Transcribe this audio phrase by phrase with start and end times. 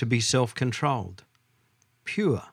[0.00, 1.24] to be self controlled,
[2.04, 2.44] pure,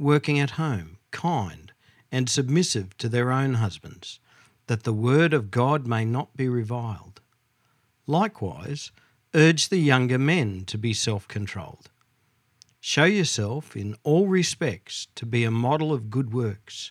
[0.00, 1.70] working at home, kind,
[2.10, 4.18] and submissive to their own husbands,
[4.66, 7.20] that the word of God may not be reviled.
[8.08, 8.90] Likewise,
[9.32, 11.88] urge the younger men to be self controlled.
[12.80, 16.90] Show yourself in all respects to be a model of good works,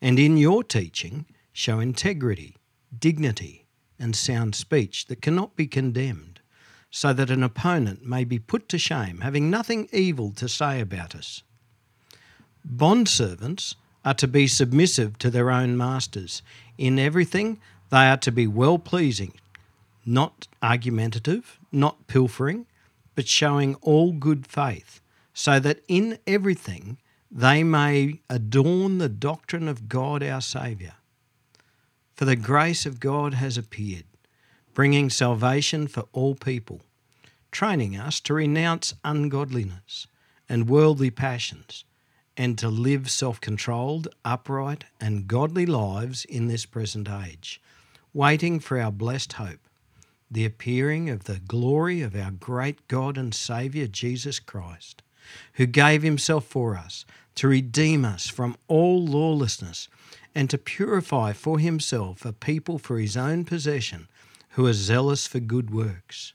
[0.00, 2.56] and in your teaching, show integrity,
[2.98, 3.66] dignity,
[3.98, 6.31] and sound speech that cannot be condemned,
[6.94, 11.14] so that an opponent may be put to shame, having nothing evil to say about
[11.14, 11.42] us.
[12.68, 16.42] Bondservants are to be submissive to their own masters.
[16.76, 17.58] In everything,
[17.90, 19.32] they are to be well pleasing,
[20.04, 22.66] not argumentative, not pilfering,
[23.14, 25.00] but showing all good faith,
[25.32, 26.98] so that in everything
[27.30, 30.92] they may adorn the doctrine of God our Saviour.
[32.14, 34.04] For the grace of God has appeared,
[34.74, 36.80] bringing salvation for all people,
[37.50, 40.06] training us to renounce ungodliness
[40.48, 41.84] and worldly passions,
[42.36, 47.60] and to live self controlled, upright, and godly lives in this present age,
[48.14, 49.60] waiting for our blessed hope,
[50.30, 55.02] the appearing of the glory of our great God and Saviour Jesus Christ,
[55.54, 59.88] who gave himself for us to redeem us from all lawlessness
[60.34, 64.08] and to purify for himself a people for his own possession
[64.52, 66.34] who are zealous for good works.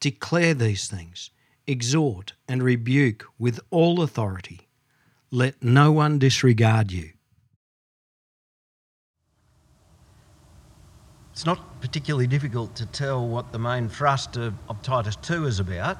[0.00, 1.30] Declare these things,
[1.66, 4.68] exhort and rebuke with all authority.
[5.30, 7.10] Let no one disregard you.
[11.32, 15.60] It's not particularly difficult to tell what the main thrust of, of Titus 2 is
[15.60, 15.98] about.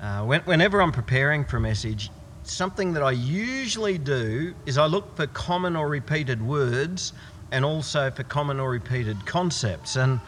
[0.00, 2.10] Uh, when, whenever I'm preparing for a message,
[2.44, 7.12] something that I usually do is I look for common or repeated words
[7.52, 9.94] and also for common or repeated concepts.
[9.94, 10.18] And,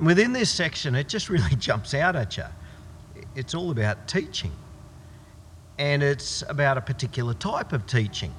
[0.00, 2.44] within this section, it just really jumps out at you.
[3.34, 4.52] It's all about teaching,
[5.78, 8.32] and it's about a particular type of teaching.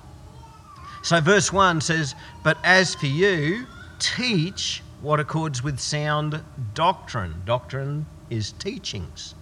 [1.03, 3.65] So, verse 1 says, But as for you,
[3.99, 6.41] teach what accords with sound
[6.73, 7.41] doctrine.
[7.45, 9.35] Doctrine is teachings.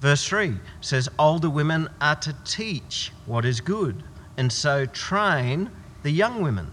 [0.00, 4.02] Verse 3 says, Older women are to teach what is good,
[4.36, 5.70] and so train
[6.02, 6.72] the young women.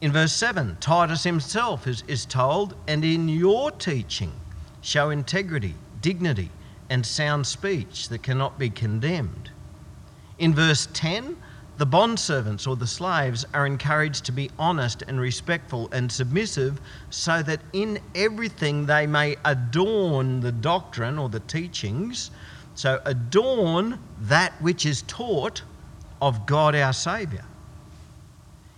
[0.00, 4.32] In verse 7, Titus himself is, is told, And in your teaching,
[4.80, 6.50] show integrity, dignity,
[6.88, 9.50] and sound speech that cannot be condemned.
[10.38, 11.36] In verse 10,
[11.76, 16.80] the bondservants or the slaves are encouraged to be honest and respectful and submissive
[17.10, 22.30] so that in everything they may adorn the doctrine or the teachings.
[22.74, 25.62] So, adorn that which is taught
[26.22, 27.44] of God our Saviour.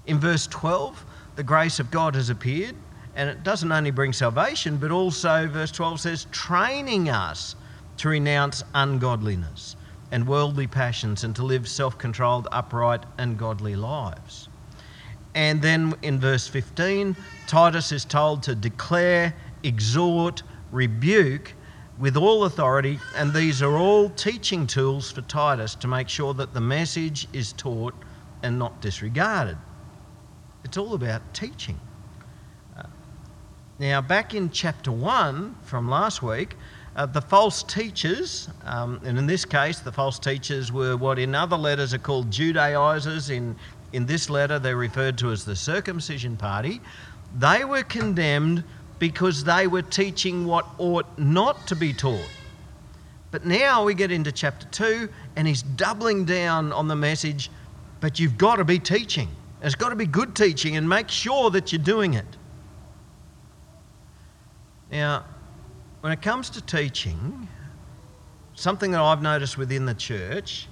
[0.06, 1.04] In verse 12,
[1.36, 2.74] the grace of God has appeared,
[3.14, 7.56] and it doesn't only bring salvation, but also, verse 12 says, training us
[7.98, 9.76] to renounce ungodliness
[10.10, 14.48] and worldly passions and to live self controlled, upright, and godly lives.
[15.34, 17.16] And then in verse 15,
[17.46, 21.54] Titus is told to declare, exhort, rebuke
[21.98, 26.52] with all authority, and these are all teaching tools for Titus to make sure that
[26.52, 27.94] the message is taught
[28.42, 29.56] and not disregarded.
[30.64, 31.78] It's all about teaching.
[32.76, 32.82] Uh,
[33.78, 36.56] now, back in chapter 1 from last week,
[36.94, 41.34] uh, the false teachers, um, and in this case, the false teachers were what in
[41.34, 43.30] other letters are called Judaizers.
[43.30, 43.56] In,
[43.92, 46.80] in this letter, they're referred to as the circumcision party.
[47.38, 48.62] They were condemned
[48.98, 52.28] because they were teaching what ought not to be taught.
[53.30, 57.50] But now we get into chapter 2, and he's doubling down on the message
[58.02, 59.28] but you've got to be teaching.
[59.62, 62.26] It's got to be good teaching, and make sure that you're doing it.
[64.90, 65.24] Now,
[66.00, 67.48] when it comes to teaching,
[68.54, 70.68] something that I've noticed within the church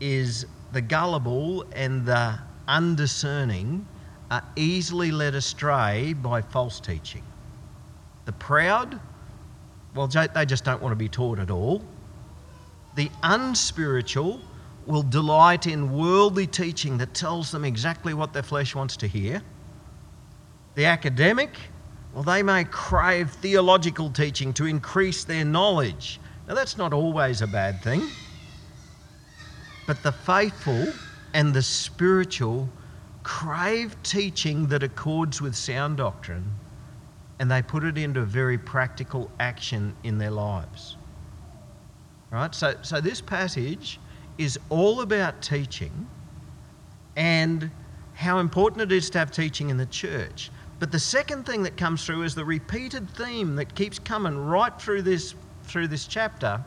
[0.00, 2.38] is the gullible and the
[2.68, 3.86] undiscerning
[4.30, 7.24] are easily led astray by false teaching.
[8.26, 9.00] The proud,
[9.94, 11.82] well, they just don't want to be taught at all.
[12.94, 14.40] The unspiritual
[14.88, 19.42] will delight in worldly teaching that tells them exactly what their flesh wants to hear.
[20.76, 21.50] The academic,
[22.14, 26.18] well, they may crave theological teaching to increase their knowledge,
[26.48, 28.08] Now, that's not always a bad thing,
[29.86, 30.92] but the faithful
[31.34, 32.70] and the spiritual
[33.22, 36.50] crave teaching that accords with sound doctrine
[37.38, 40.96] and they put it into very practical action in their lives.
[42.30, 42.54] Right?
[42.54, 44.00] So, so this passage
[44.38, 46.08] is all about teaching
[47.16, 47.70] and
[48.14, 50.50] how important it is to have teaching in the church.
[50.78, 54.80] But the second thing that comes through is the repeated theme that keeps coming right
[54.80, 56.64] through this, through this chapter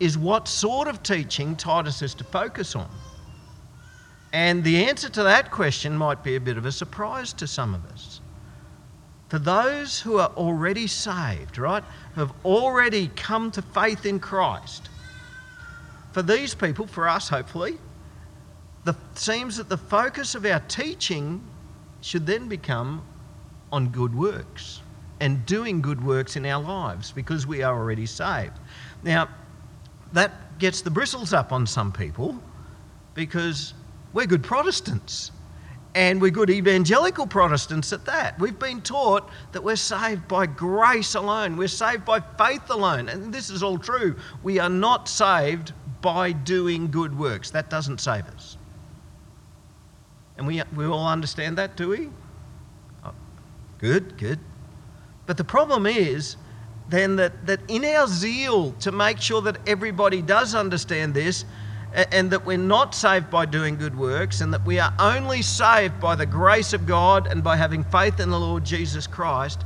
[0.00, 2.90] is what sort of teaching Titus is to focus on.
[4.32, 7.74] And the answer to that question might be a bit of a surprise to some
[7.74, 8.20] of us.
[9.28, 14.88] For those who are already saved, right, who have already come to faith in Christ,
[16.12, 17.78] for these people, for us hopefully,
[18.86, 21.42] it seems that the focus of our teaching
[22.00, 23.04] should then become
[23.70, 24.80] on good works
[25.20, 28.58] and doing good works in our lives because we are already saved.
[29.02, 29.28] Now,
[30.12, 32.40] that gets the bristles up on some people
[33.14, 33.72] because
[34.12, 35.30] we're good Protestants
[35.94, 38.38] and we're good evangelical Protestants at that.
[38.38, 43.08] We've been taught that we're saved by grace alone, we're saved by faith alone.
[43.08, 44.16] And this is all true.
[44.42, 45.72] We are not saved
[46.02, 48.58] by doing good works, that doesn't save us.
[50.36, 52.10] And we, we all understand that, do we?
[53.04, 53.14] Oh,
[53.78, 54.38] good, good.
[55.26, 56.36] But the problem is
[56.88, 61.44] then that, that in our zeal to make sure that everybody does understand this,
[61.94, 66.00] and that we're not saved by doing good works, and that we are only saved
[66.00, 69.64] by the grace of God and by having faith in the Lord Jesus Christ,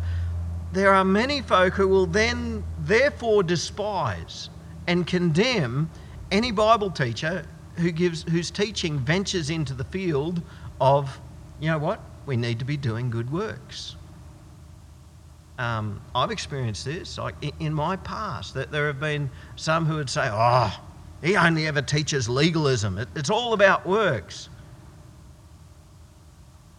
[0.73, 4.51] there are many folk who will then, therefore, despise
[4.89, 5.89] and condemn
[6.31, 7.45] any Bible teacher
[7.77, 10.43] who gives, whose teaching ventures into the field
[10.81, 11.21] of,
[11.61, 13.97] you know what, we need to be doing good works.
[15.59, 20.11] Um, I've experienced this like in my past that there have been some who would
[20.11, 20.79] say, "Oh,
[21.23, 22.99] he only ever teaches legalism.
[23.15, 24.49] It's all about works.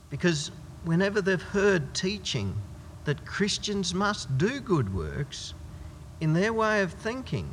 [0.10, 0.52] Because
[0.86, 2.56] whenever they've heard teaching
[3.06, 5.54] that Christians must do good works,
[6.22, 7.50] in their way of thinking,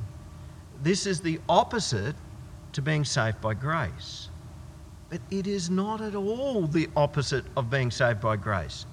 [0.85, 2.15] this is the opposite
[2.73, 4.29] to being saved by grace.
[5.09, 8.85] But it is not at all the opposite of being saved by grace.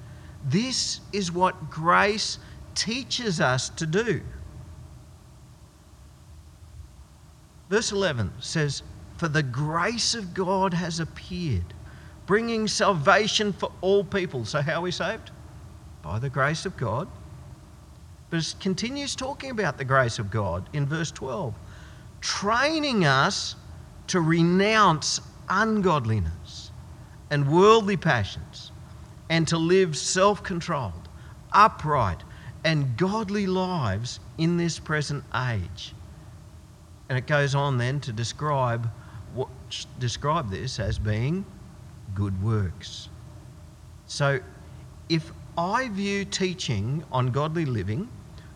[0.46, 2.40] This is what grace
[2.76, 4.22] teaches us to do.
[7.70, 8.84] Verse 11 says,
[9.18, 11.74] For the grace of God has appeared,
[12.26, 14.46] bringing salvation for all people.
[14.46, 15.32] So, how are we saved?
[16.02, 17.08] By the grace of God.
[18.30, 21.54] But it continues talking about the grace of God in verse 12,
[22.22, 23.56] training us
[24.08, 25.20] to renounce
[25.50, 26.72] ungodliness
[27.30, 28.72] and worldly passions
[29.30, 31.10] and to live self controlled,
[31.52, 32.24] upright,
[32.64, 35.94] and godly lives in this present age
[37.12, 38.90] and it goes on then to describe
[39.34, 39.50] what,
[40.00, 41.44] describe this as being
[42.16, 43.10] good works.
[44.08, 44.40] So
[45.10, 48.08] if I view teaching on godly living,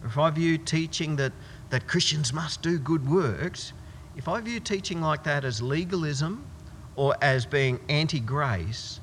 [0.06, 1.33] if I view teaching that,
[1.75, 3.74] that Christians must do good works,
[4.16, 6.48] if I view teaching like that as legalism
[6.95, 9.01] or as being anti grace,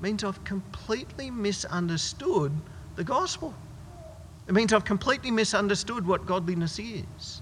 [0.00, 2.50] means I've completely misunderstood
[2.96, 3.54] the gospel.
[4.48, 7.40] It means I've completely misunderstood what godliness is.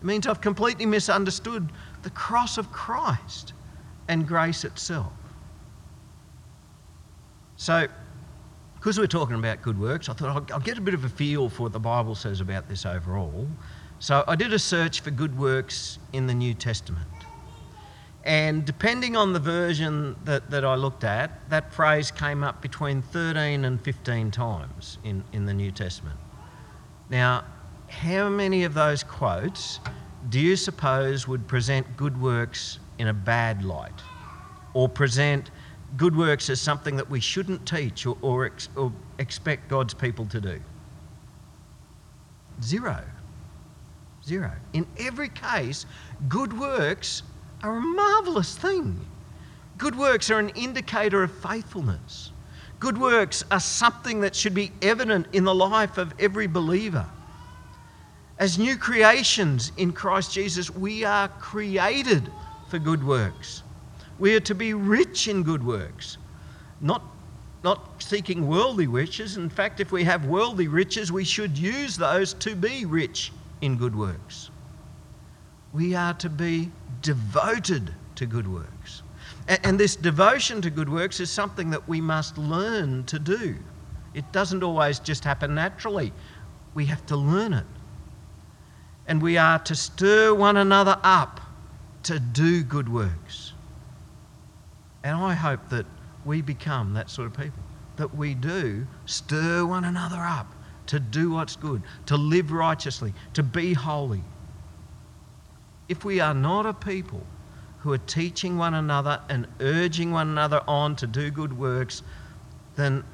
[0.00, 1.68] It means I've completely misunderstood
[2.00, 3.52] the cross of Christ
[4.08, 5.12] and grace itself.
[7.56, 7.86] So,
[8.76, 11.08] because we're talking about good works, I thought I'll, I'll, get a bit of a
[11.10, 13.46] feel for what the Bible says about this overall.
[13.98, 17.06] So, I did a search for good works in the New Testament.
[18.26, 23.00] And depending on the version that, that I looked at, that phrase came up between
[23.00, 26.18] 13 and 15 times in, in the New Testament.
[27.08, 27.44] Now,
[27.88, 29.78] how many of those quotes
[30.28, 34.00] do you suppose would present good works in a bad light?
[34.74, 35.52] Or present
[35.96, 40.26] good works as something that we shouldn't teach or, or, ex, or expect God's people
[40.26, 40.60] to do?
[42.60, 43.04] Zero.
[44.26, 44.50] Zero.
[44.72, 45.86] In every case,
[46.28, 47.22] good works
[47.62, 49.00] are a marvellous thing.
[49.78, 52.32] Good works are an indicator of faithfulness.
[52.80, 57.06] Good works are something that should be evident in the life of every believer.
[58.38, 62.28] As new creations in Christ Jesus, we are created
[62.68, 63.62] for good works.
[64.18, 66.18] We are to be rich in good works,
[66.80, 67.02] not,
[67.62, 69.36] not seeking worldly riches.
[69.36, 73.76] In fact, if we have worldly riches, we should use those to be rich in
[73.76, 74.50] good works.
[75.72, 76.70] We are to be
[77.02, 79.02] devoted to good works.
[79.48, 83.56] And this devotion to good works is something that we must learn to do.
[84.14, 86.12] It doesn't always just happen naturally,
[86.74, 87.66] we have to learn it.
[89.06, 91.40] and we are to stir one another up
[92.02, 93.52] to do good works.
[95.04, 95.86] And I hope that
[96.24, 97.62] we become that sort of people,
[97.96, 100.52] that we do stir one another up
[100.86, 104.22] to do what's good, to live righteously, to be holy.
[105.88, 107.24] If we are not a people
[107.80, 112.02] who are teaching one another and urging one another on to do good works,
[112.74, 113.04] then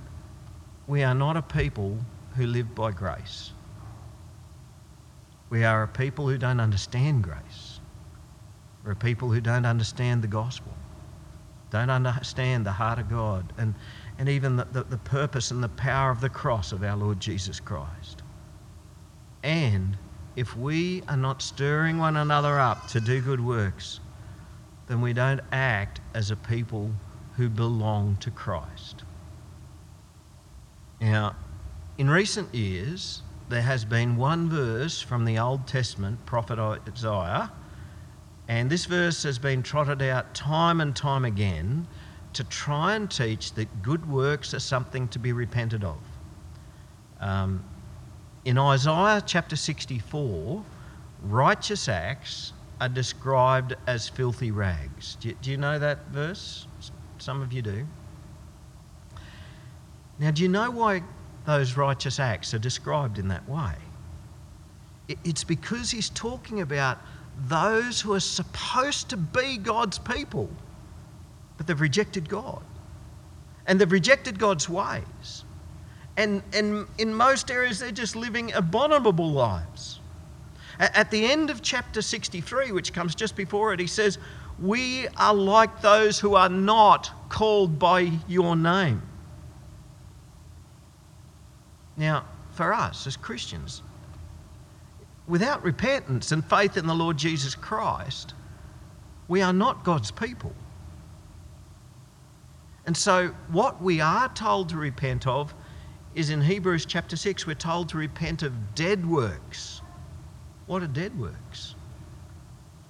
[0.87, 1.99] we are not a people
[2.37, 3.53] who live by grace.
[5.51, 7.81] We are a people who don't understand grace.
[8.85, 10.73] We're a people who don't understand the gospel,
[11.71, 13.75] don't understand the heart of God, and,
[14.23, 17.19] and even the, the, the purpose and the power of the cross of our Lord
[17.19, 18.23] Jesus Christ.
[19.43, 19.99] And
[20.37, 23.99] if we are not stirring one another up to do good works,
[24.87, 26.93] then we don't act as a people
[27.37, 29.03] who belong to Christ.
[31.01, 31.35] Now,
[31.99, 37.51] in recent years, there has been one verse from the Old Testament, prophet Isaiah,
[38.47, 41.89] and this verse has been trotted out time and time again
[42.35, 45.99] to try and teach that good works are something to be repented of.
[47.21, 47.65] Um,
[48.45, 50.65] in Isaiah chapter 64,
[51.23, 55.17] righteous acts are described as filthy rags.
[55.21, 56.67] Do you, do you know that verse?
[57.19, 57.87] Some of you do.
[60.19, 61.03] Now, do you know why
[61.47, 63.75] those righteous acts are described in that way?
[65.25, 66.99] It's because he's talking about
[67.47, 70.49] those who are supposed to be God's people,
[71.63, 72.61] but they've rejected God.
[73.69, 75.45] And they've rejected God's ways.
[76.17, 80.01] And, and in most areas, they're just living abominable lives.
[80.81, 84.19] At the end of chapter 63, which comes just before it, he says,
[84.61, 89.01] We are like those who are not called by your name.
[91.97, 93.83] Now, for us as Christians,
[95.29, 98.35] without repentance and faith in the Lord Jesus Christ,
[99.29, 100.53] we are not God's people.
[102.87, 105.55] And so, what we are told to repent of
[106.15, 109.81] is in Hebrews chapter 6, we're told to repent of dead works.
[110.67, 111.75] What are dead works?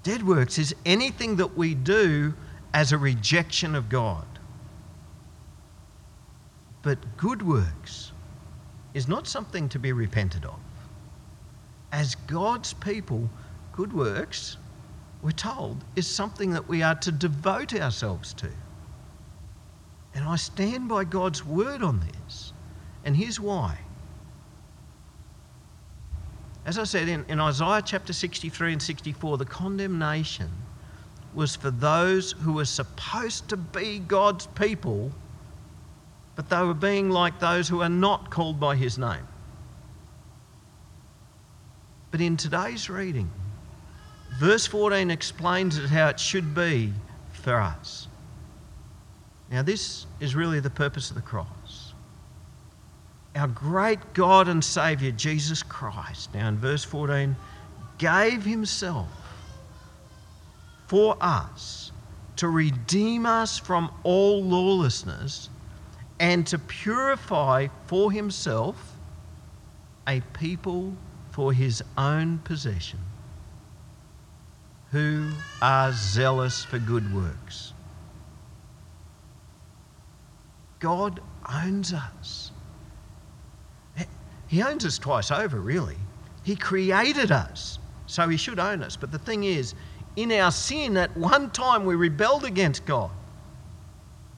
[0.03, 2.35] Dead works is anything that we do
[2.75, 4.27] as a rejection of God.
[6.83, 8.13] But good works
[8.95, 10.59] is not something to be repented of.
[11.93, 13.29] As God's people,
[13.73, 14.57] good works,
[15.23, 18.49] we're told, is something that we are to devote ourselves to.
[20.15, 22.53] And I stand by God's word on this.
[23.05, 23.79] And here's why.
[26.65, 30.51] As I said in, in Isaiah chapter 63 and 64, the condemnation
[31.35, 35.13] was for those who were supposed to be God's people
[36.35, 39.27] but they were being like those who are not called by his name.
[42.11, 43.31] But in today's reading,
[44.39, 46.93] verse 14 explains it how it should be
[47.33, 48.09] for us.
[49.53, 51.93] Now, this is really the purpose of the cross.
[53.37, 57.37] Our great God and Saviour, Jesus Christ, now in verse 14,
[57.99, 59.09] gave himself
[60.87, 61.93] for us
[62.37, 65.51] to redeem us from all lawlessness
[66.19, 68.97] and to purify for himself
[70.09, 70.95] a people
[71.31, 72.99] for his own possession
[74.91, 75.31] who
[75.61, 77.73] are zealous for good works.
[80.83, 82.51] God owns us.
[84.49, 85.97] He owns us twice over, really.
[86.43, 88.97] He created us, so He should own us.
[88.97, 89.75] But the thing is,
[90.17, 93.13] in our sin, at one time we rebelled against God.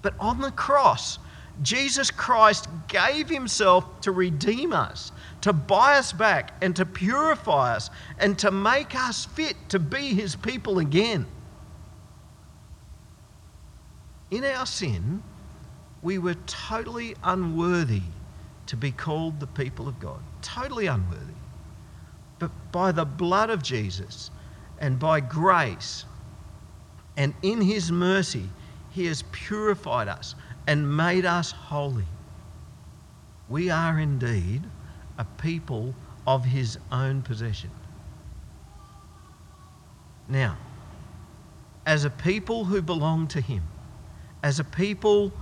[0.02, 1.18] But on the cross,
[1.62, 7.88] Jesus Christ gave himself to redeem us, to buy us back, and to purify us,
[8.18, 11.26] and to make us fit to be his people again.
[14.30, 15.22] In our sin,
[16.04, 18.02] we were totally unworthy
[18.66, 20.20] to be called the people of God.
[20.42, 21.32] Totally unworthy.
[22.38, 24.30] But by the blood of Jesus
[24.78, 26.04] and by grace
[27.16, 28.50] and in his mercy,
[28.90, 30.34] he has purified us
[30.66, 32.04] and made us holy.
[33.48, 34.62] We are indeed
[35.18, 35.94] a people
[36.26, 37.70] of his own possession.
[40.28, 40.56] Now,
[41.86, 43.62] as a people who belong to him,
[44.42, 45.32] as a people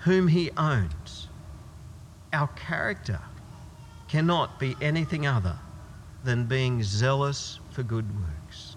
[0.00, 1.28] whom he owns,
[2.32, 3.20] our character
[4.08, 5.58] cannot be anything other
[6.24, 8.76] than being zealous for good works.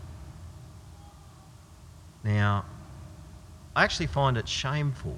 [2.24, 2.66] Now,
[3.76, 5.18] I actually find it shameful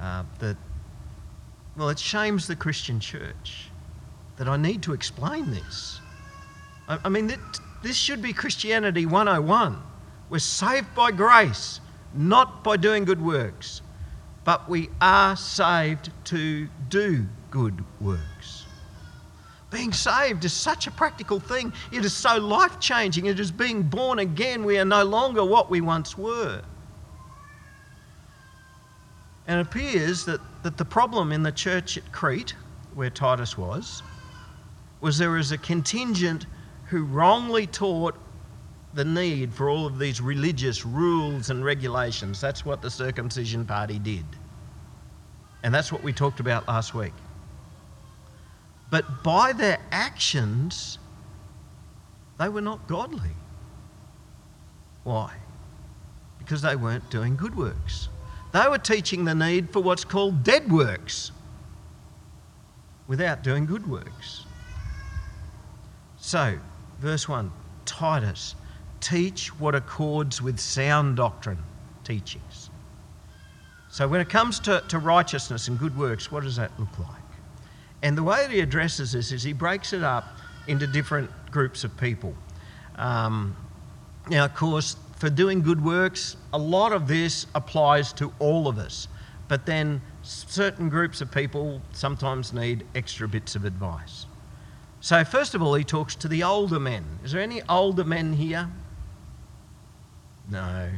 [0.00, 0.56] uh, that,
[1.76, 3.68] well, it shames the Christian church
[4.36, 6.00] that I need to explain this.
[6.88, 7.32] I, I mean,
[7.82, 9.80] this should be Christianity 101.
[10.28, 11.80] We're saved by grace,
[12.14, 13.82] not by doing good works,
[14.44, 18.66] but we are saved to do good works.
[19.70, 21.72] Being saved is such a practical thing.
[21.92, 23.26] It is so life changing.
[23.26, 24.64] It is being born again.
[24.64, 26.62] We are no longer what we once were.
[29.46, 32.54] And it appears that, that the problem in the church at Crete,
[32.94, 34.02] where Titus was,
[35.00, 36.46] was there was a contingent
[36.86, 38.16] who wrongly taught
[38.94, 42.40] the need for all of these religious rules and regulations.
[42.40, 44.24] That's what the circumcision party did.
[45.62, 47.12] And that's what we talked about last week.
[48.90, 50.98] But by their actions,
[52.38, 53.30] they were not godly.
[55.04, 55.34] Why?
[56.38, 58.08] Because they weren't doing good works.
[58.52, 61.30] They were teaching the need for what's called dead works
[63.06, 64.44] without doing good works.
[66.18, 66.58] So,
[67.00, 67.50] verse 1
[67.84, 68.54] Titus,
[69.00, 71.58] teach what accords with sound doctrine
[72.04, 72.70] teachings.
[73.90, 77.20] So, when it comes to, to righteousness and good works, what does that look like?
[78.02, 80.24] And the way that he addresses this is he breaks it up
[80.68, 82.34] into different groups of people.
[82.96, 83.56] Um,
[84.28, 88.78] now, of course, for doing good works, a lot of this applies to all of
[88.78, 89.08] us.
[89.48, 94.26] But then certain groups of people sometimes need extra bits of advice.
[95.00, 97.04] So, first of all, he talks to the older men.
[97.24, 98.68] Is there any older men here?
[100.48, 100.88] No.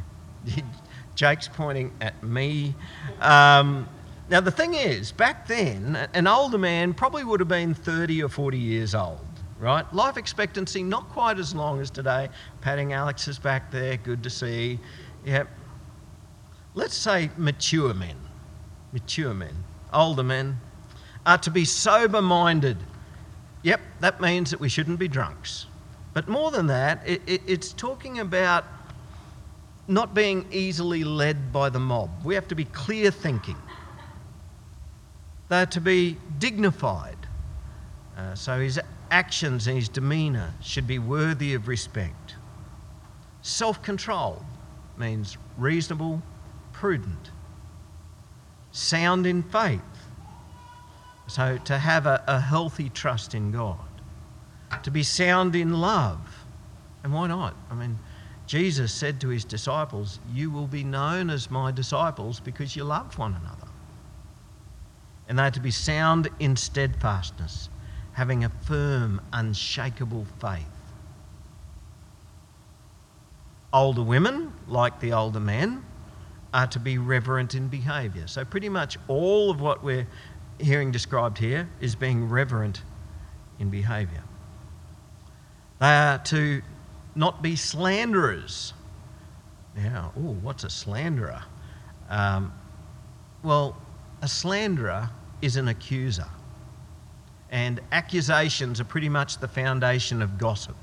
[1.15, 2.75] Jake's pointing at me.
[3.21, 3.89] Um,
[4.29, 8.29] now, the thing is, back then, an older man probably would have been 30 or
[8.29, 9.21] 40 years old,
[9.59, 9.91] right?
[9.93, 12.29] Life expectancy not quite as long as today.
[12.61, 14.79] Patting Alex is back there, good to see.
[15.27, 15.49] Yep.
[16.75, 18.17] Let's say mature men,
[18.93, 20.59] mature men, older men,
[21.27, 22.79] are to be sober minded
[23.63, 25.67] Yep, that means that we shouldn't be drunks.
[26.15, 28.65] But more than that, it, it, it's talking about
[29.93, 32.11] not being easily led by the mob.
[32.25, 33.57] We have to be clear thinking.
[35.49, 37.17] They're to be dignified.
[38.17, 42.37] Uh, so his actions and his demeanour should be worthy of respect.
[43.43, 44.45] Self control
[44.97, 46.23] means reasonable,
[46.73, 47.31] prudent,
[48.71, 49.81] sound in faith
[51.33, 53.79] so, to have a, a healthy trust in God,
[54.83, 56.19] to be sound in love.
[57.03, 57.57] And why not?
[57.71, 57.99] I mean,
[58.53, 63.17] Jesus said to his disciples, You will be known as my disciples because you love
[63.17, 63.67] one another.
[65.27, 67.71] And they are to be sound in steadfastness,
[68.13, 70.67] having a firm, unshakable faith.
[73.73, 75.83] Older women, like the older men,
[76.53, 78.27] are to be reverent in behaviour.
[78.27, 80.07] So, pretty much all of what we're
[80.61, 82.83] hearing described here is being reverent
[83.59, 84.25] in behaviour.
[85.81, 86.61] They are to
[87.15, 88.73] not be slanderers.
[89.77, 91.43] Now, oh, what's a slanderer?
[92.09, 92.53] Um,
[93.43, 93.77] well,
[94.21, 96.29] a slanderer is an accuser.
[97.51, 100.77] And accusations are pretty much the foundation of gossip.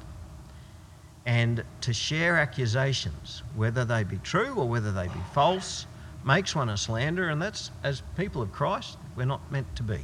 [1.25, 5.85] And to share accusations, whether they be true or whether they be false,
[6.25, 9.99] makes one a slanderer, and that's, as people of Christ, we're not meant to be.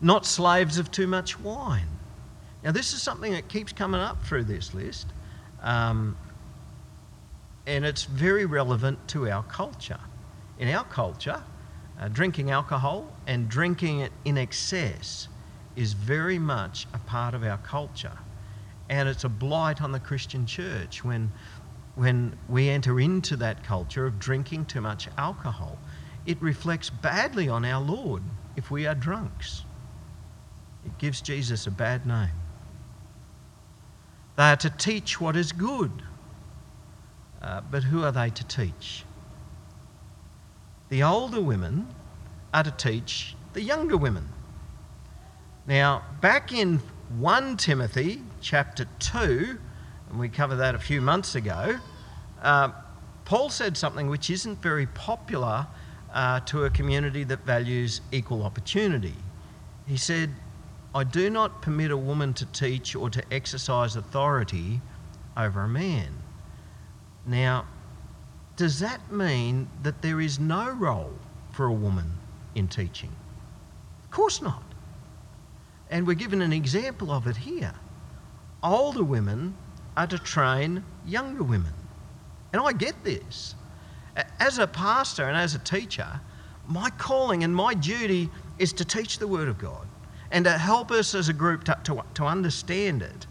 [0.00, 1.88] Not slaves of too much wine.
[2.62, 5.06] Now, this is something that keeps coming up through this list,
[5.62, 6.16] um,
[7.66, 10.00] and it's very relevant to our culture.
[10.58, 11.42] In our culture,
[12.00, 15.28] uh, drinking alcohol and drinking it in excess
[15.76, 18.18] is very much a part of our culture.
[18.88, 21.30] And it's a blight on the Christian church when
[21.94, 25.76] when we enter into that culture of drinking too much alcohol.
[26.26, 28.22] It reflects badly on our Lord
[28.54, 29.64] if we are drunks.
[30.86, 32.30] It gives Jesus a bad name.
[34.38, 35.90] They are to teach what is good.
[37.42, 39.04] Uh, but who are they to teach?
[40.90, 41.88] The older women
[42.54, 44.28] are to teach the younger women.
[45.66, 46.78] Now, back in
[47.18, 49.58] 1 Timothy chapter 2,
[50.08, 51.80] and we covered that a few months ago,
[52.40, 52.70] uh,
[53.24, 55.66] Paul said something which isn't very popular
[56.14, 59.16] uh, to a community that values equal opportunity.
[59.88, 60.30] He said,
[60.98, 64.80] I do not permit a woman to teach or to exercise authority
[65.36, 66.12] over a man.
[67.24, 67.66] Now,
[68.56, 71.14] does that mean that there is no role
[71.52, 72.14] for a woman
[72.56, 73.12] in teaching?
[74.06, 74.64] Of course not.
[75.88, 77.74] And we're given an example of it here.
[78.64, 79.54] Older women
[79.96, 81.74] are to train younger women.
[82.52, 83.54] And I get this.
[84.40, 86.20] As a pastor and as a teacher,
[86.66, 89.86] my calling and my duty is to teach the Word of God.
[90.30, 93.26] And to help us as a group to, to, to understand it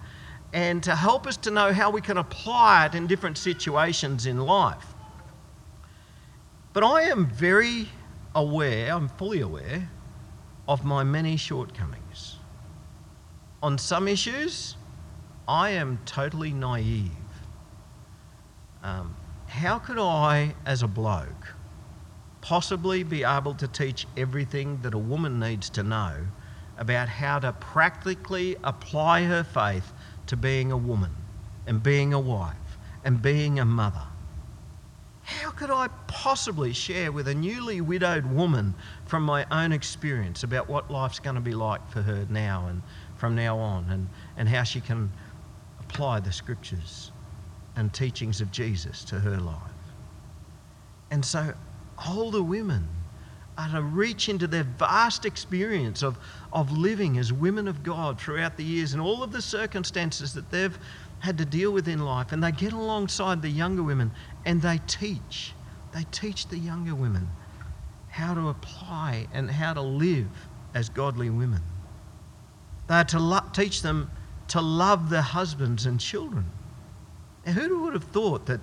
[0.54, 4.40] and to help us to know how we can apply it in different situations in
[4.40, 4.94] life.
[6.74, 7.90] But I am very
[8.34, 9.90] aware, I'm fully aware
[10.68, 12.38] of my many shortcomings.
[13.62, 14.76] On some issues,
[15.48, 17.12] I am totally naive.
[18.84, 19.16] Um,
[19.48, 21.56] how could I, as a bloke,
[22.42, 26.28] possibly be able to teach everything that a woman needs to know
[26.78, 29.92] about how to practically apply her faith
[30.28, 31.12] to being a woman
[31.66, 32.56] and being a wife
[33.04, 34.04] and being a mother?
[35.24, 38.74] How could I possibly share with a newly widowed woman
[39.06, 42.82] from my own experience about what life's going to be like for her now and
[43.18, 45.12] from now on and, and how she can
[45.82, 47.12] apply the scriptures
[47.76, 49.62] and teachings of Jesus to her life?
[51.12, 51.54] And so,
[52.08, 52.88] older women
[53.58, 56.18] are to reach into their vast experience of,
[56.54, 60.52] of living as women of God throughout the years and all of the circumstances that
[60.52, 60.78] they've
[61.20, 62.32] had to deal with in life.
[62.32, 64.12] And they get alongside the younger women
[64.46, 65.54] and they teach.
[65.94, 67.30] They teach the younger women
[68.10, 70.28] how to apply and how to live
[70.74, 71.62] as godly women.
[72.88, 74.12] They are to lo- teach them
[74.50, 76.46] to love their husbands and children.
[77.46, 78.62] Now, who would have thought that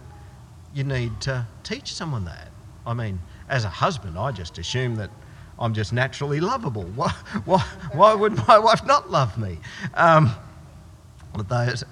[0.73, 2.49] you need to teach someone that?
[2.87, 5.11] I mean, as a husband, I just assume that
[5.59, 6.85] I'm just naturally lovable.
[6.95, 7.11] Why,
[7.45, 7.61] why,
[7.93, 9.59] why would my wife not love me?
[9.95, 10.35] Um,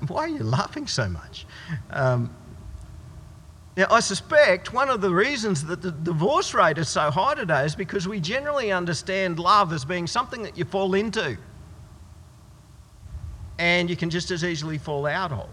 [0.09, 1.47] why are you laughing so much?
[1.91, 2.35] Um,
[3.77, 7.65] now, I suspect one of the reasons that the divorce rate is so high today
[7.65, 11.39] is because we generally understand love as being something that you fall into
[13.59, 15.49] and you can just as easily fall out of.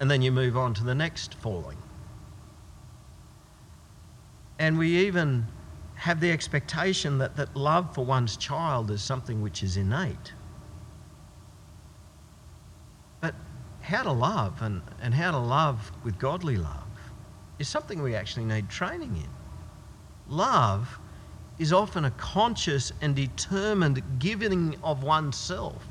[0.00, 1.76] And then you move on to the next falling.
[4.62, 5.48] And we even
[5.96, 10.34] have the expectation that, that love for one's child is something which is innate.
[13.20, 13.34] But
[13.80, 16.86] how to love and, and how to love with godly love
[17.58, 19.30] is something we actually need training in.
[20.32, 21.00] Love
[21.58, 25.84] is often a conscious and determined giving of oneself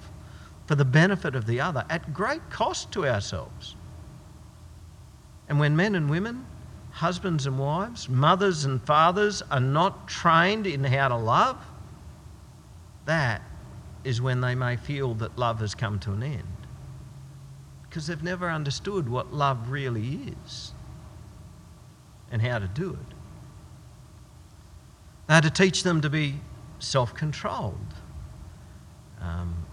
[0.66, 3.76] for the benefit of the other at great cost to ourselves.
[5.50, 6.46] And when men and women
[6.92, 11.58] husbands and wives, mothers and fathers are not trained in how to love,
[13.06, 13.42] that
[14.04, 16.44] is when they may feel that love has come to an end.
[17.84, 20.74] Because they've never understood what love really is
[22.32, 23.16] and how to do it.
[25.30, 26.36] Are to teach them to be
[26.80, 27.94] self controlled.
[29.22, 29.66] Um,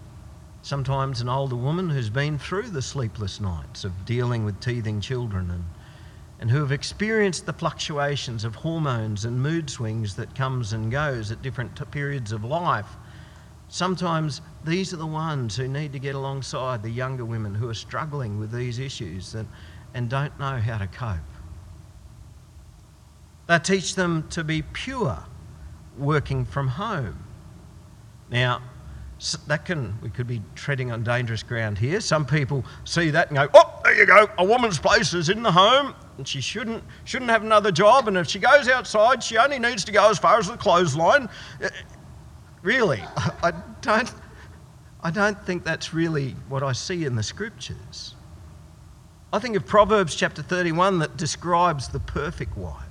[0.61, 5.49] sometimes an older woman who's been through the sleepless nights of dealing with teething children
[5.49, 5.65] and
[6.39, 11.31] and who have experienced the fluctuations of hormones and mood swings that comes and goes
[11.31, 12.87] at different t- periods of life.
[13.67, 17.73] Sometimes these are the ones who need to get alongside the younger women who are
[17.73, 19.47] struggling with these issues and,
[19.93, 21.17] and don't know how to cope.
[23.47, 25.25] They teach them to be pure
[25.97, 27.25] working from home.
[28.29, 28.61] Now,
[29.47, 31.99] that can we could be treading on dangerous ground here.
[31.99, 34.29] Some people see that and go, "Oh, there you go.
[34.37, 38.07] A woman's place is in the home, and she shouldn't shouldn't have another job.
[38.07, 41.29] And if she goes outside, she only needs to go as far as the clothesline."
[41.63, 41.69] Uh,
[42.61, 44.13] really, I don't.
[45.01, 48.15] I don't think that's really what I see in the scriptures.
[49.31, 52.83] I think of Proverbs chapter 31 that describes the perfect wife.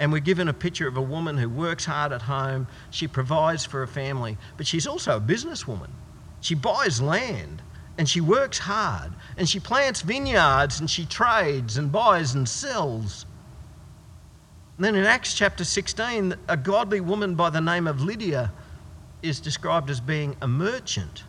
[0.00, 3.64] And we're given a picture of a woman who works hard at home, she provides
[3.64, 5.90] for a family, but she's also a businesswoman.
[6.40, 7.62] She buys land
[8.00, 13.26] and she works hard and she plants vineyards and she trades and buys and sells.
[14.78, 18.52] And then in Acts chapter 16, a godly woman by the name of Lydia
[19.22, 21.24] is described as being a merchant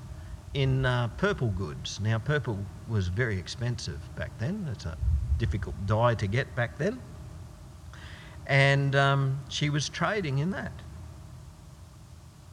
[0.53, 1.99] in uh, purple goods.
[1.99, 2.57] Now, purple
[2.87, 4.97] was very expensive back then, it's a
[5.37, 7.01] difficult dye to get back then
[8.47, 10.71] and um, she was trading in that.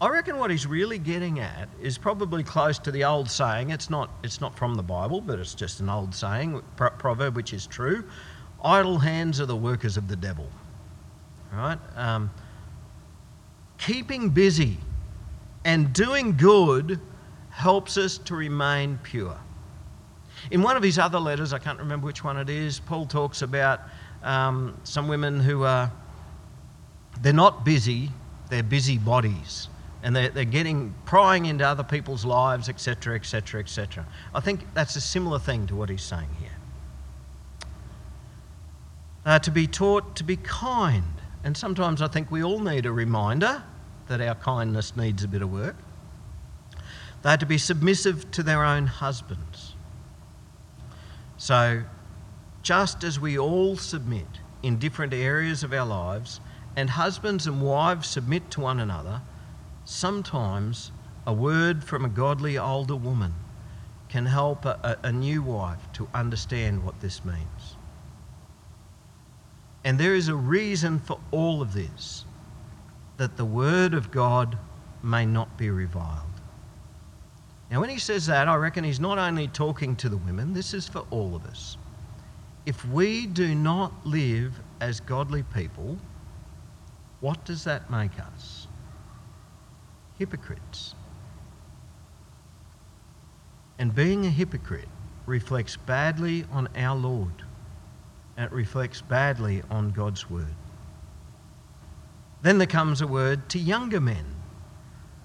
[0.01, 3.71] I reckon what he's really getting at is probably close to the old saying.
[3.71, 7.53] It's not, it's not from the Bible, but it's just an old saying, proverb which
[7.53, 8.05] is true.
[8.63, 10.49] Idle hands are the workers of the devil.
[11.53, 11.79] Right?
[11.97, 12.31] Um,
[13.79, 14.77] keeping busy
[15.65, 17.01] and doing good
[17.51, 19.37] helps us to remain pure.
[20.53, 23.43] In one of his other letters, I can't remember which one it is, Paul talks
[23.43, 23.81] about
[24.23, 25.91] um, some women who are,
[27.21, 28.11] they're not busy,
[28.49, 29.69] they're busy bodies.
[30.03, 34.07] And they're, they're getting, prying into other people's lives, etc., etc., etc.
[34.35, 36.51] I think that's a similar thing to what he's saying here.
[39.27, 41.05] Uh, to be taught to be kind.
[41.45, 43.63] And sometimes I think we all need a reminder
[44.07, 45.77] that our kindness needs a bit of work.
[47.23, 49.75] They are to be submissive to their own husbands.
[51.37, 51.83] So,
[52.63, 54.27] just as we all submit
[54.63, 56.41] in different areas of our lives,
[56.77, 59.21] and husbands and wives submit to one another,
[59.88, 60.92] sometimes
[61.27, 63.35] a word from a godly older woman
[64.11, 67.77] can help a, a, new wife to understand what this means.
[69.85, 72.27] And there is a reason for all of this
[73.16, 74.59] that the word of God
[75.03, 76.24] may not be reviled.
[77.70, 80.74] Now, when he says that, I reckon he's not only talking to the women, this
[80.74, 81.79] is for all of us.
[82.66, 85.96] If we do not live as godly people,
[87.20, 88.58] what does that make us?
[90.19, 90.95] Hypocrites.
[93.79, 94.89] And being a hypocrite
[95.27, 97.45] reflects badly on our Lord,
[98.37, 100.55] and it reflects badly on God's word.
[102.43, 104.25] Then there comes a word to younger men.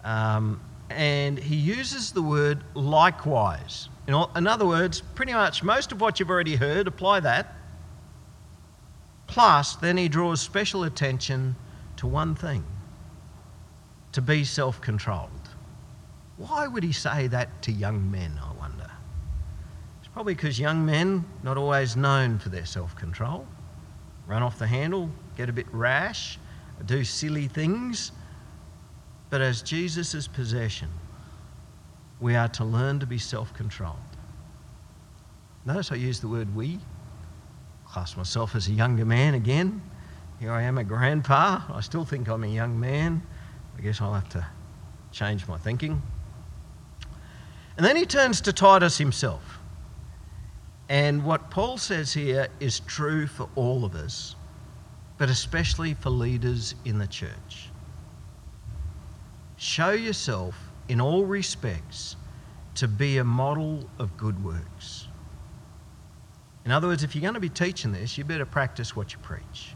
[0.04, 3.90] Um, and he uses the word likewise.
[4.08, 7.56] Know, in other words, pretty much most of what you've already heard, apply that.
[9.26, 11.56] Plus, then he draws special attention
[11.98, 12.64] to one thing
[14.13, 15.30] to be self controlled.
[16.38, 18.89] Why would he say that to young men, I wonder?
[19.99, 23.45] It's probably because young men, not always known for their self control,
[24.26, 26.39] run off the handle, get a bit rash,
[26.86, 28.12] do silly things
[29.34, 30.89] but as Jesus' possession,
[32.19, 33.97] we are to learn to be self controlled.
[35.65, 36.78] Notice I use the word we.
[37.88, 39.82] Class myself as a younger man again.
[40.39, 41.62] Here I am a grandpa.
[41.67, 43.23] I still think I'm a young man.
[43.78, 44.46] I guess I'll have to
[45.12, 46.02] change my thinking.
[47.78, 49.60] And then he turns to Titus himself.
[50.90, 54.36] And what Paul says here is true for all of us,
[55.18, 57.70] but especially for leaders in the church.
[59.58, 60.56] Show yourself
[60.90, 62.16] in all respects
[62.76, 65.08] to be a model of good works.
[66.66, 69.20] In other words, if you're going to be teaching this, you better practice what you
[69.20, 69.76] preach.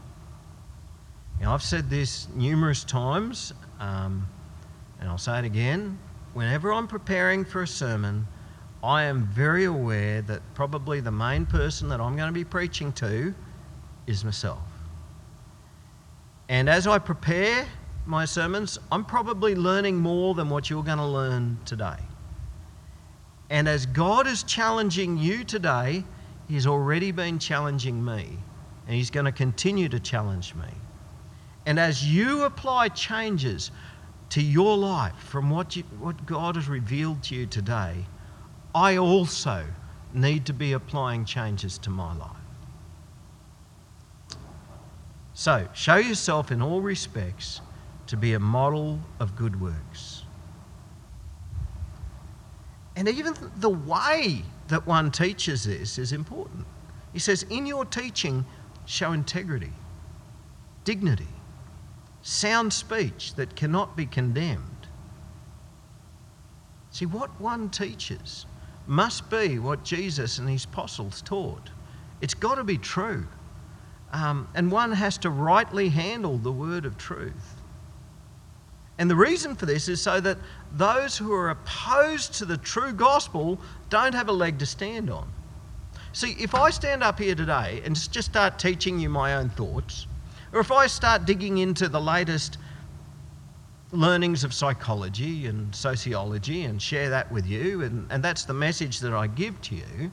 [1.40, 4.26] Now, I've said this numerous times, um,
[5.00, 5.98] and I'll say it again.
[6.34, 8.26] Whenever I'm preparing for a sermon,
[8.82, 12.92] I am very aware that probably the main person that I'm going to be preaching
[12.94, 13.34] to
[14.06, 14.62] is myself.
[16.48, 17.66] And as I prepare,
[18.06, 21.98] my sermons, I'm probably learning more than what you're going to learn today.
[23.50, 26.04] And as God is challenging you today,
[26.48, 28.38] He's already been challenging me,
[28.86, 30.68] and He's going to continue to challenge me.
[31.68, 33.70] And as you apply changes
[34.30, 38.06] to your life from what, you, what God has revealed to you today,
[38.74, 39.66] I also
[40.14, 42.30] need to be applying changes to my life.
[45.34, 47.60] So, show yourself in all respects
[48.06, 50.22] to be a model of good works.
[52.96, 56.64] And even the way that one teaches this is important.
[57.12, 58.46] He says, In your teaching,
[58.86, 59.74] show integrity,
[60.84, 61.28] dignity,
[62.28, 64.86] sound speech that cannot be condemned.
[66.90, 68.44] See, what one teaches
[68.86, 71.70] must be what Jesus and his apostles taught.
[72.20, 73.26] It's got to be true.
[74.12, 77.54] Um, and one has to rightly handle the word of truth.
[78.98, 80.38] And the reason for this is so that
[80.72, 85.32] those who are opposed to the true gospel don't have a leg to stand on.
[86.12, 90.06] See, if I stand up here today and just start teaching you my own thoughts,
[90.52, 92.58] or if I start digging into the latest
[93.92, 99.00] learnings of psychology and sociology and share that with you, and, and that's the message
[99.00, 100.10] that I give to you,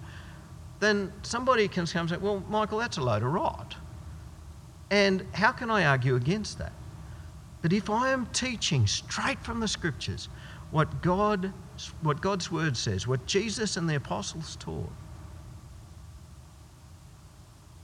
[0.79, 3.75] then somebody can come and say, Well, Michael, that's a load of rot.
[4.91, 6.73] And how can I argue against that?
[7.61, 10.29] But if I am teaching straight from the scriptures
[10.71, 11.51] what God
[12.01, 14.91] what God's word says, what Jesus and the apostles taught,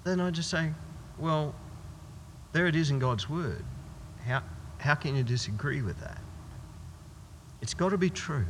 [0.04, 0.72] then I just say,
[1.18, 1.54] well,
[2.54, 3.64] there it is in God's word.
[4.26, 4.44] How,
[4.78, 6.22] how can you disagree with that?
[7.62, 8.46] It's got to be true.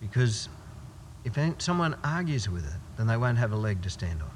[0.00, 0.48] Because
[1.24, 4.30] if someone argues with it, then they won't have a leg to stand on.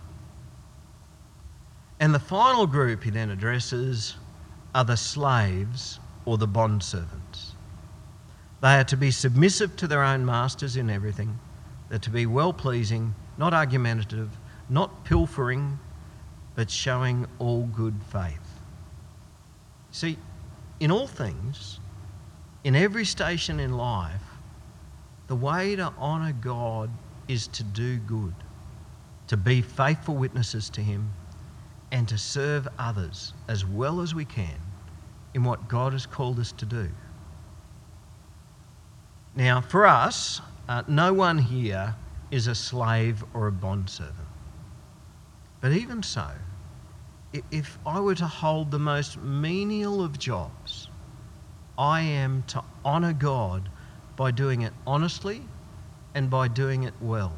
[2.01, 4.17] And the final group he then addresses
[4.75, 7.53] are the slaves or the bondservants.
[8.61, 11.39] They are to be submissive to their own masters in everything.
[11.89, 14.31] They're to be well pleasing, not argumentative,
[14.69, 15.79] not pilfering,
[16.59, 18.59] but showing all good faith.
[19.93, 20.19] See,
[20.81, 21.79] in all things,
[22.65, 24.25] in every station in life,
[25.29, 26.91] the way to honour God
[27.29, 28.35] is to do good,
[29.29, 31.13] to be faithful witnesses to Him,
[31.93, 34.59] and to serve others as well as we can
[35.35, 36.89] in what God has called us to do.
[39.37, 41.95] Now, for us, uh, no one here
[42.33, 44.27] is a slave or a bondservant.
[45.61, 46.27] But even so,
[47.33, 50.89] if I were to hold the most menial of jobs,
[51.77, 53.69] I am to honour God
[54.17, 55.43] by doing it honestly
[56.15, 57.37] and by doing it well.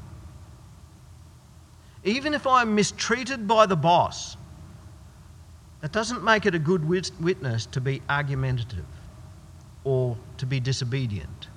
[2.04, 4.36] Even if I'm mistreated by the boss,
[5.80, 8.86] that doesn't make it a good witness to be argumentative
[9.84, 11.48] or to be disobedient.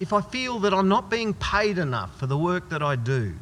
[0.00, 3.34] If I feel that I'm not being paid enough for the work that I do,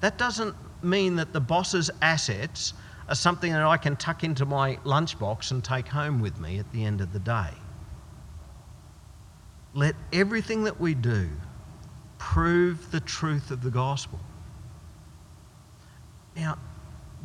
[0.00, 2.74] that doesn't mean that the boss's assets
[3.08, 6.70] are something that I can tuck into my lunchbox and take home with me at
[6.72, 7.50] the end of the day.
[9.74, 11.28] Let everything that we do
[12.18, 14.20] prove the truth of the gospel.
[16.36, 16.58] Now,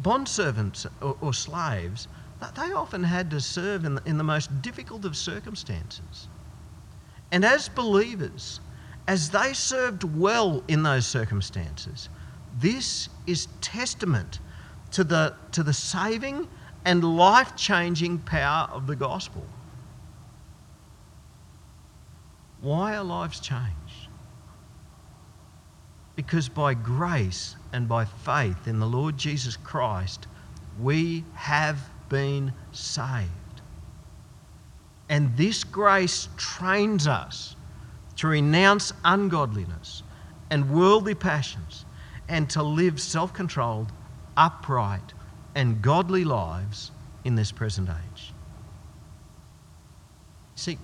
[0.01, 2.07] bondservants or, or slaves,
[2.55, 6.27] they often had to serve in the, in the most difficult of circumstances.
[7.31, 8.59] And as believers,
[9.07, 12.09] as they served well in those circumstances,
[12.59, 14.39] this is testament
[14.91, 16.47] to the, to the saving
[16.85, 19.45] and life changing power of the gospel.
[22.61, 24.07] Why are lives changed?
[26.15, 30.27] Because by grace and by faith in the Lord Jesus Christ,
[30.79, 31.77] we have
[32.09, 33.29] been saved.
[35.09, 37.55] And this grace trains us
[38.17, 40.03] to renounce ungodliness
[40.49, 41.85] and worldly passions
[42.29, 43.91] and to live self controlled,
[44.35, 45.13] upright,
[45.55, 46.91] and godly lives
[47.23, 48.33] in this present age.
[50.55, 50.77] See,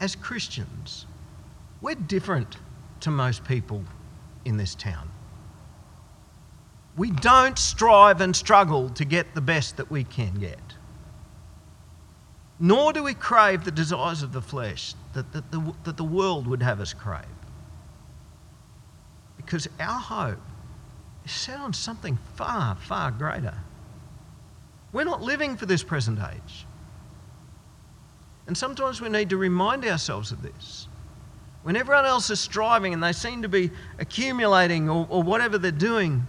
[0.00, 1.06] as Christians,
[1.80, 2.56] we're different
[3.00, 3.84] to most people
[4.44, 5.10] in this town.
[6.96, 10.58] We don't strive and struggle to get the best that we can get.
[12.60, 16.46] Nor do we crave the desires of the flesh that, that, the, that the world
[16.46, 17.24] would have us crave.
[19.44, 20.40] Because our hope
[21.24, 23.54] is set on something far, far greater.
[24.92, 26.66] We're not living for this present age.
[28.46, 30.88] And sometimes we need to remind ourselves of this.
[31.62, 35.70] When everyone else is striving and they seem to be accumulating or, or whatever they're
[35.70, 36.26] doing,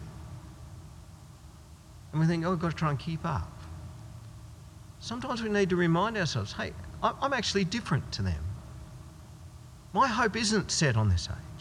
[2.12, 3.52] and we think, oh, we've got to try and keep up.
[5.00, 6.72] Sometimes we need to remind ourselves, hey,
[7.04, 8.44] I'm actually different to them.
[9.94, 11.55] My hope isn't set on this age.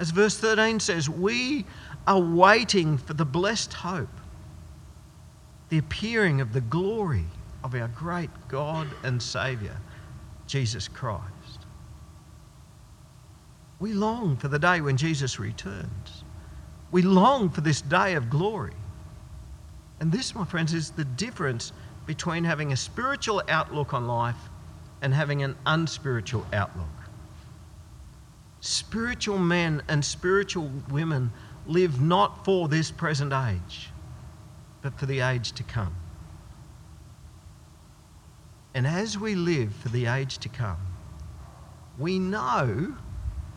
[0.00, 1.66] As verse 13 says, we
[2.06, 4.08] are waiting for the blessed hope,
[5.68, 7.26] the appearing of the glory
[7.62, 9.76] of our great God and Saviour,
[10.46, 11.20] Jesus Christ.
[13.78, 16.24] We long for the day when Jesus returns.
[16.90, 18.72] We long for this day of glory.
[20.00, 21.72] And this, my friends, is the difference
[22.06, 24.48] between having a spiritual outlook on life
[25.02, 26.99] and having an unspiritual outlook.
[28.60, 31.32] Spiritual men and spiritual women
[31.66, 33.90] live not for this present age,
[34.82, 35.94] but for the age to come.
[38.74, 40.78] And as we live for the age to come,
[41.98, 42.94] we know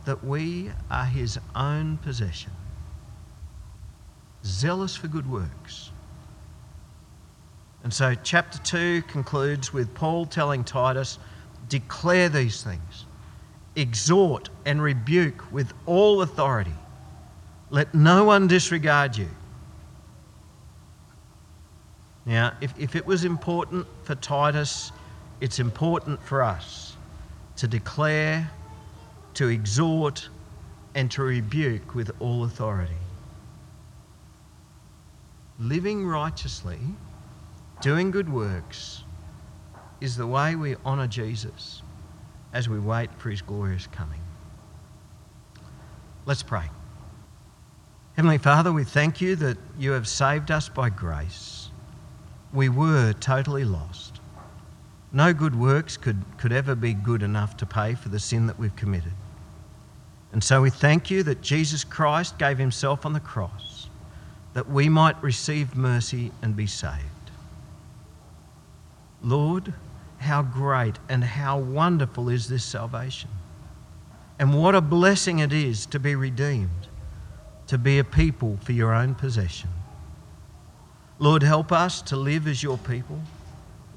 [0.04, 2.52] that we are His own possession,
[4.44, 5.90] zealous for good works.
[7.82, 11.18] And so, chapter 2 concludes with Paul telling Titus,
[11.68, 13.04] Declare these things,
[13.76, 16.74] exhort and rebuke with all authority.
[17.70, 19.28] Let no one disregard you.
[22.26, 24.92] Now, if, if it was important for Titus
[25.44, 26.96] it's important for us
[27.56, 28.50] to declare,
[29.34, 30.28] to exhort,
[30.94, 32.96] and to rebuke with all authority.
[35.58, 36.78] Living righteously,
[37.80, 39.02] doing good works,
[40.00, 41.82] is the way we honour Jesus
[42.54, 44.20] as we wait for his glorious coming.
[46.24, 46.70] Let's pray.
[48.16, 51.68] Heavenly Father, we thank you that you have saved us by grace.
[52.52, 54.20] We were totally lost.
[55.12, 58.58] No good works could, could ever be good enough to pay for the sin that
[58.58, 59.12] we've committed.
[60.32, 63.88] And so we thank you that Jesus Christ gave himself on the cross
[64.54, 67.02] that we might receive mercy and be saved.
[69.22, 69.74] Lord,
[70.18, 73.30] how great and how wonderful is this salvation.
[74.38, 76.88] And what a blessing it is to be redeemed,
[77.68, 79.70] to be a people for your own possession.
[81.18, 83.20] Lord, help us to live as your people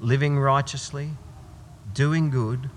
[0.00, 1.10] living righteously,
[1.92, 2.70] doing good,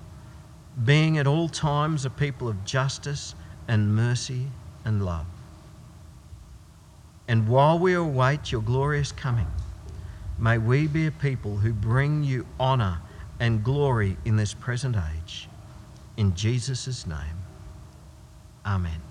[0.84, 3.36] being at all times a people of justice
[3.68, 4.48] and mercy
[4.84, 5.28] and love.
[7.28, 9.48] And while we await your glorious coming,
[10.40, 13.00] may we be a people who bring you honour
[13.42, 15.50] and glory in this present age.
[16.16, 17.18] In Jesus' name,
[18.64, 19.02] Amen.